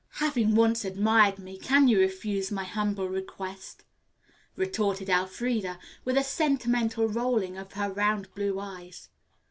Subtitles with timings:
[0.13, 3.83] "Having once admired me, can you refuse my humble request?"
[4.55, 9.09] retorted Elfreda, with a sentimental rolling of her round blue eyes.